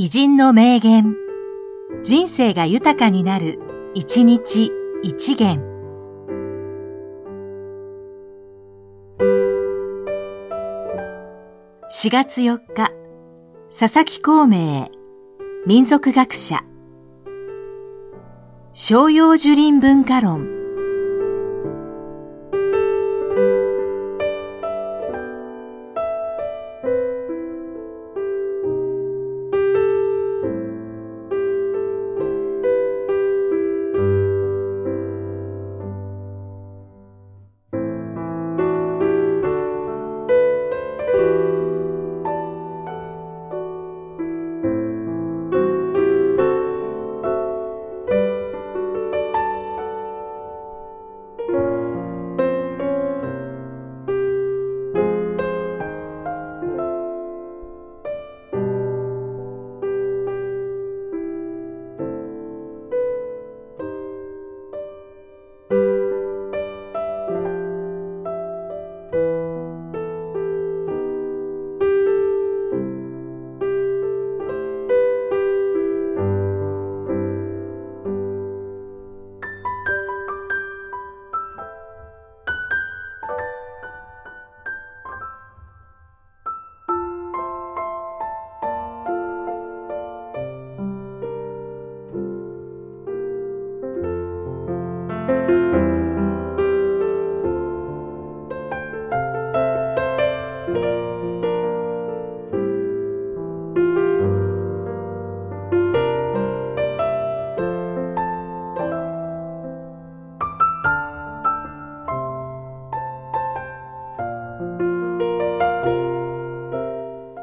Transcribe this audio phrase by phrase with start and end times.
[0.00, 1.16] 偉人の名言。
[2.04, 3.58] 人生が豊かになる、
[3.94, 4.70] 一日
[5.02, 5.58] 一元。
[11.90, 12.92] 4月4日、
[13.76, 14.86] 佐々木孔明、
[15.66, 16.60] 民族学者。
[18.72, 20.57] 商用樹林文化論。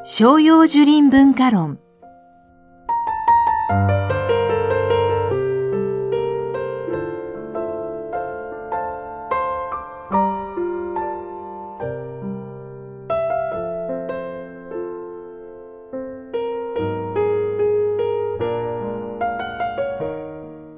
[0.08, 1.80] 商用樹林文化論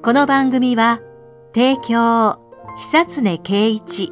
[0.02, 1.02] この番組は
[1.54, 2.41] 提供
[2.78, 4.10] 久常圭一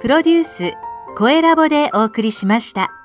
[0.00, 0.72] プロデュース
[1.18, 2.97] 声ラボでお送りしました。